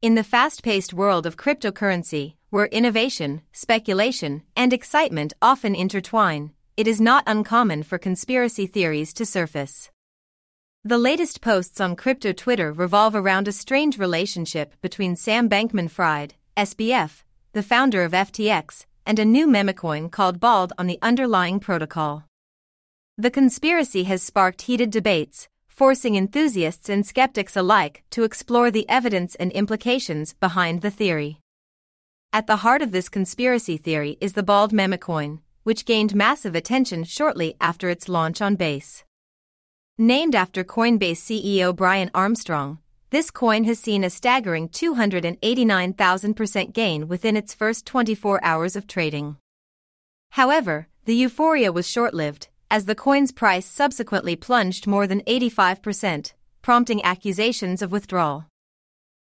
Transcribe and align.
In 0.00 0.14
the 0.14 0.22
fast 0.22 0.62
paced 0.62 0.94
world 0.94 1.26
of 1.26 1.36
cryptocurrency, 1.36 2.34
where 2.50 2.66
innovation, 2.66 3.42
speculation, 3.50 4.42
and 4.54 4.72
excitement 4.72 5.32
often 5.42 5.74
intertwine, 5.74 6.52
it 6.76 6.86
is 6.86 7.00
not 7.00 7.24
uncommon 7.26 7.82
for 7.82 7.98
conspiracy 7.98 8.68
theories 8.68 9.12
to 9.14 9.26
surface. 9.26 9.90
The 10.84 10.98
latest 10.98 11.40
posts 11.40 11.80
on 11.80 11.96
crypto 11.96 12.32
Twitter 12.32 12.70
revolve 12.70 13.16
around 13.16 13.48
a 13.48 13.52
strange 13.52 13.98
relationship 13.98 14.80
between 14.80 15.16
Sam 15.16 15.48
Bankman 15.48 15.90
Fried, 15.90 16.34
SBF, 16.56 17.24
the 17.52 17.64
founder 17.64 18.04
of 18.04 18.12
FTX, 18.12 18.86
and 19.04 19.18
a 19.18 19.24
new 19.24 19.48
memecoin 19.48 20.12
called 20.12 20.38
BALD 20.38 20.72
on 20.78 20.86
the 20.86 21.00
underlying 21.02 21.58
protocol. 21.58 22.22
The 23.16 23.32
conspiracy 23.32 24.04
has 24.04 24.22
sparked 24.22 24.62
heated 24.62 24.92
debates, 24.92 25.48
forcing 25.78 26.16
enthusiasts 26.16 26.88
and 26.88 27.06
skeptics 27.06 27.56
alike 27.56 28.02
to 28.10 28.24
explore 28.24 28.68
the 28.68 28.88
evidence 28.88 29.36
and 29.36 29.52
implications 29.52 30.32
behind 30.32 30.82
the 30.82 30.90
theory. 30.90 31.38
At 32.32 32.48
the 32.48 32.56
heart 32.56 32.82
of 32.82 32.90
this 32.90 33.08
conspiracy 33.08 33.76
theory 33.76 34.18
is 34.20 34.32
the 34.32 34.42
BALD 34.42 34.72
memecoin, 34.72 35.38
which 35.62 35.84
gained 35.84 36.16
massive 36.16 36.56
attention 36.56 37.04
shortly 37.04 37.54
after 37.60 37.88
its 37.88 38.08
launch 38.08 38.42
on 38.42 38.56
Base. 38.56 39.04
Named 39.96 40.34
after 40.34 40.64
Coinbase 40.64 41.18
CEO 41.18 41.76
Brian 41.76 42.10
Armstrong, 42.12 42.80
this 43.10 43.30
coin 43.30 43.62
has 43.62 43.78
seen 43.78 44.02
a 44.02 44.10
staggering 44.10 44.68
289,000% 44.70 46.72
gain 46.72 47.06
within 47.06 47.36
its 47.36 47.54
first 47.54 47.86
24 47.86 48.42
hours 48.42 48.74
of 48.74 48.88
trading. 48.88 49.36
However, 50.30 50.88
the 51.04 51.14
euphoria 51.14 51.70
was 51.70 51.88
short 51.88 52.14
lived, 52.14 52.48
as 52.70 52.84
the 52.84 52.94
coin's 52.94 53.32
price 53.32 53.66
subsequently 53.66 54.36
plunged 54.36 54.86
more 54.86 55.06
than 55.06 55.22
85%, 55.22 56.32
prompting 56.60 57.02
accusations 57.02 57.80
of 57.80 57.92
withdrawal. 57.92 58.46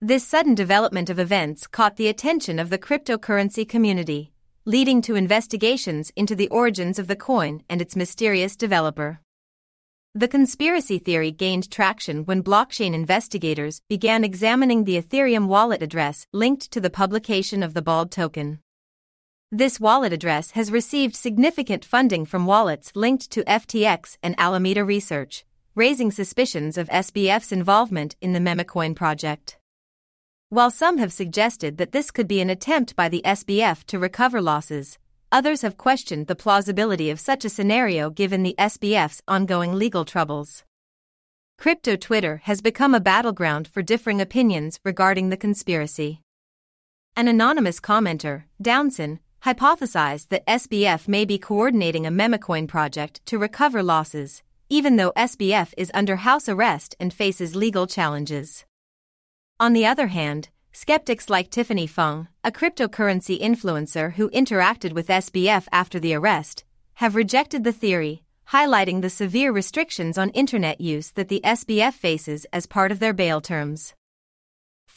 This 0.00 0.26
sudden 0.26 0.54
development 0.54 1.10
of 1.10 1.18
events 1.18 1.66
caught 1.66 1.96
the 1.96 2.08
attention 2.08 2.58
of 2.58 2.70
the 2.70 2.78
cryptocurrency 2.78 3.68
community, 3.68 4.32
leading 4.64 5.02
to 5.02 5.14
investigations 5.14 6.12
into 6.14 6.34
the 6.34 6.48
origins 6.48 6.98
of 6.98 7.08
the 7.08 7.16
coin 7.16 7.62
and 7.68 7.82
its 7.82 7.96
mysterious 7.96 8.56
developer. 8.56 9.20
The 10.14 10.28
conspiracy 10.28 10.98
theory 10.98 11.30
gained 11.30 11.70
traction 11.70 12.24
when 12.24 12.42
blockchain 12.42 12.94
investigators 12.94 13.82
began 13.88 14.24
examining 14.24 14.84
the 14.84 15.00
Ethereum 15.00 15.46
wallet 15.48 15.82
address 15.82 16.26
linked 16.32 16.70
to 16.70 16.80
the 16.80 16.90
publication 16.90 17.62
of 17.62 17.74
the 17.74 17.82
BALD 17.82 18.10
token. 18.10 18.60
This 19.50 19.80
wallet 19.80 20.12
address 20.12 20.50
has 20.50 20.70
received 20.70 21.16
significant 21.16 21.82
funding 21.82 22.26
from 22.26 22.44
wallets 22.44 22.92
linked 22.94 23.30
to 23.30 23.42
FTX 23.44 24.18
and 24.22 24.34
Alameda 24.36 24.84
Research, 24.84 25.46
raising 25.74 26.10
suspicions 26.10 26.76
of 26.76 26.86
SBF's 26.90 27.50
involvement 27.50 28.14
in 28.20 28.34
the 28.34 28.40
Memecoin 28.40 28.94
project. 28.94 29.56
While 30.50 30.70
some 30.70 30.98
have 30.98 31.14
suggested 31.14 31.78
that 31.78 31.92
this 31.92 32.10
could 32.10 32.28
be 32.28 32.42
an 32.42 32.50
attempt 32.50 32.94
by 32.94 33.08
the 33.08 33.22
SBF 33.24 33.84
to 33.84 33.98
recover 33.98 34.42
losses, 34.42 34.98
others 35.32 35.62
have 35.62 35.78
questioned 35.78 36.26
the 36.26 36.36
plausibility 36.36 37.08
of 37.08 37.18
such 37.18 37.46
a 37.46 37.50
scenario 37.50 38.10
given 38.10 38.42
the 38.42 38.54
SBF's 38.58 39.22
ongoing 39.26 39.72
legal 39.72 40.04
troubles. 40.04 40.62
Crypto 41.56 41.96
Twitter 41.96 42.42
has 42.44 42.60
become 42.60 42.94
a 42.94 43.00
battleground 43.00 43.66
for 43.66 43.80
differing 43.80 44.20
opinions 44.20 44.78
regarding 44.84 45.30
the 45.30 45.38
conspiracy. 45.38 46.20
An 47.16 47.28
anonymous 47.28 47.80
commenter, 47.80 48.44
Downson, 48.60 49.20
hypothesized 49.44 50.28
that 50.28 50.46
SBF 50.46 51.08
may 51.08 51.24
be 51.24 51.38
coordinating 51.38 52.06
a 52.06 52.10
memecoin 52.10 52.66
project 52.66 53.24
to 53.26 53.38
recover 53.38 53.82
losses, 53.82 54.42
even 54.68 54.96
though 54.96 55.12
SBF 55.12 55.72
is 55.76 55.90
under 55.94 56.16
house 56.16 56.48
arrest 56.48 56.94
and 57.00 57.12
faces 57.12 57.56
legal 57.56 57.86
challenges. 57.86 58.64
On 59.60 59.72
the 59.72 59.86
other 59.86 60.08
hand, 60.08 60.50
skeptics 60.72 61.28
like 61.28 61.50
Tiffany 61.50 61.86
Fung, 61.86 62.28
a 62.44 62.52
cryptocurrency 62.52 63.40
influencer 63.40 64.12
who 64.12 64.30
interacted 64.30 64.92
with 64.92 65.08
SBF 65.08 65.66
after 65.72 65.98
the 65.98 66.14
arrest, 66.14 66.64
have 66.94 67.16
rejected 67.16 67.64
the 67.64 67.72
theory, 67.72 68.22
highlighting 68.52 69.02
the 69.02 69.10
severe 69.10 69.52
restrictions 69.52 70.16
on 70.16 70.30
internet 70.30 70.80
use 70.80 71.10
that 71.12 71.28
the 71.28 71.40
SBF 71.44 71.94
faces 71.94 72.46
as 72.52 72.66
part 72.66 72.90
of 72.92 72.98
their 72.98 73.12
bail 73.12 73.40
terms. 73.40 73.94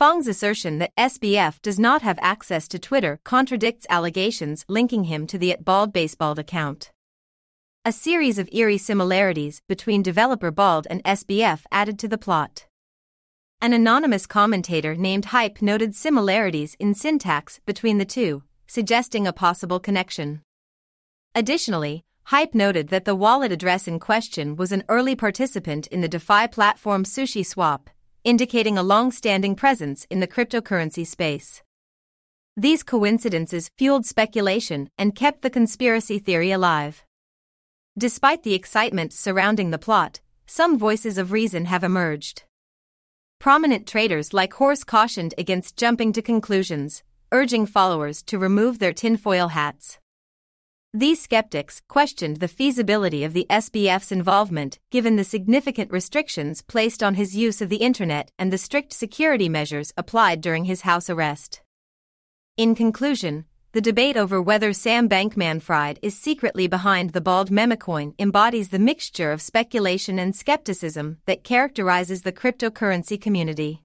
Fung's 0.00 0.26
assertion 0.26 0.78
that 0.78 0.96
SBF 0.96 1.60
does 1.60 1.78
not 1.78 2.00
have 2.00 2.18
access 2.22 2.66
to 2.68 2.78
Twitter 2.78 3.20
contradicts 3.22 3.86
allegations 3.90 4.64
linking 4.66 5.04
him 5.04 5.26
to 5.26 5.36
the 5.36 5.52
at 5.52 5.62
Bald 5.62 5.92
Baseball 5.92 6.40
account. 6.40 6.90
A 7.84 7.92
series 7.92 8.38
of 8.38 8.48
eerie 8.50 8.78
similarities 8.78 9.60
between 9.68 10.02
developer 10.02 10.50
Bald 10.50 10.86
and 10.88 11.04
SBF 11.04 11.64
added 11.70 11.98
to 11.98 12.08
the 12.08 12.16
plot. 12.16 12.64
An 13.60 13.74
anonymous 13.74 14.24
commentator 14.24 14.94
named 14.94 15.26
Hype 15.26 15.60
noted 15.60 15.94
similarities 15.94 16.76
in 16.80 16.94
syntax 16.94 17.60
between 17.66 17.98
the 17.98 18.06
two, 18.06 18.42
suggesting 18.66 19.26
a 19.26 19.34
possible 19.34 19.80
connection. 19.80 20.40
Additionally, 21.34 22.04
Hype 22.24 22.54
noted 22.54 22.88
that 22.88 23.04
the 23.04 23.14
wallet 23.14 23.52
address 23.52 23.86
in 23.86 23.98
question 23.98 24.56
was 24.56 24.72
an 24.72 24.82
early 24.88 25.14
participant 25.14 25.86
in 25.88 26.00
the 26.00 26.08
DeFi 26.08 26.48
platform 26.48 27.04
SushiSwap, 27.04 27.88
indicating 28.24 28.76
a 28.76 28.82
long 28.82 29.12
standing 29.12 29.54
presence 29.54 30.06
in 30.10 30.20
the 30.20 30.26
cryptocurrency 30.26 31.06
space. 31.06 31.62
These 32.56 32.82
coincidences 32.82 33.70
fueled 33.78 34.04
speculation 34.04 34.90
and 34.98 35.14
kept 35.14 35.42
the 35.42 35.50
conspiracy 35.50 36.18
theory 36.18 36.50
alive. 36.50 37.04
Despite 37.96 38.42
the 38.42 38.54
excitement 38.54 39.12
surrounding 39.12 39.70
the 39.70 39.78
plot, 39.78 40.20
some 40.46 40.76
voices 40.76 41.16
of 41.16 41.30
reason 41.30 41.66
have 41.66 41.84
emerged. 41.84 42.42
Prominent 43.38 43.86
traders 43.86 44.34
like 44.34 44.54
Horse 44.54 44.82
cautioned 44.82 45.32
against 45.38 45.76
jumping 45.76 46.12
to 46.14 46.20
conclusions, 46.20 47.04
urging 47.30 47.66
followers 47.66 48.22
to 48.24 48.36
remove 48.36 48.80
their 48.80 48.92
tinfoil 48.92 49.48
hats. 49.48 49.99
These 50.92 51.22
skeptics 51.22 51.82
questioned 51.86 52.38
the 52.38 52.48
feasibility 52.48 53.22
of 53.22 53.32
the 53.32 53.46
SBF's 53.48 54.10
involvement 54.10 54.80
given 54.90 55.14
the 55.14 55.22
significant 55.22 55.92
restrictions 55.92 56.62
placed 56.62 57.00
on 57.00 57.14
his 57.14 57.36
use 57.36 57.62
of 57.62 57.68
the 57.68 57.76
internet 57.76 58.32
and 58.40 58.52
the 58.52 58.58
strict 58.58 58.92
security 58.92 59.48
measures 59.48 59.92
applied 59.96 60.40
during 60.40 60.64
his 60.64 60.80
house 60.80 61.08
arrest. 61.08 61.62
In 62.56 62.74
conclusion, 62.74 63.44
the 63.70 63.80
debate 63.80 64.16
over 64.16 64.42
whether 64.42 64.72
Sam 64.72 65.08
Bankman 65.08 65.62
Fried 65.62 66.00
is 66.02 66.18
secretly 66.18 66.66
behind 66.66 67.10
the 67.10 67.20
bald 67.20 67.50
memecoin 67.50 68.14
embodies 68.18 68.70
the 68.70 68.80
mixture 68.80 69.30
of 69.30 69.40
speculation 69.40 70.18
and 70.18 70.34
skepticism 70.34 71.18
that 71.24 71.44
characterizes 71.44 72.22
the 72.22 72.32
cryptocurrency 72.32 73.20
community. 73.20 73.84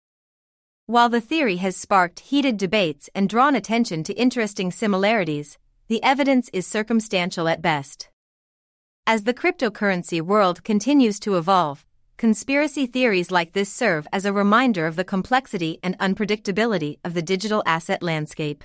While 0.88 1.10
the 1.10 1.22
theory 1.22 1.58
has 1.58 1.78
sparked 1.78 2.22
heated 2.22 2.58
debates 2.58 3.12
and 3.14 3.30
drawn 3.30 3.54
attention 3.54 4.04
to 4.06 4.14
interesting 4.14 4.72
similarities, 4.72 5.60
the 5.88 6.04
evidence 6.04 6.50
is 6.52 6.66
circumstantial 6.66 7.48
at 7.48 7.62
best. 7.62 8.10
As 9.06 9.24
the 9.24 9.36
cryptocurrency 9.36 10.20
world 10.20 10.64
continues 10.64 11.20
to 11.20 11.38
evolve, 11.38 11.86
conspiracy 12.18 12.88
theories 12.88 13.30
like 13.30 13.54
this 13.54 13.72
serve 13.72 14.08
as 14.12 14.26
a 14.26 14.34
reminder 14.34 14.88
of 14.88 14.96
the 14.96 15.04
complexity 15.04 15.78
and 15.84 15.98
unpredictability 16.00 16.98
of 17.04 17.14
the 17.14 17.22
digital 17.22 17.62
asset 17.68 18.02
landscape. 18.02 18.64